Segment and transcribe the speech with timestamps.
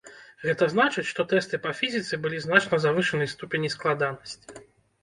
[0.45, 4.61] Гэта значыць, што тэсты па фізіцы былі значна завышанай ступені складанасці.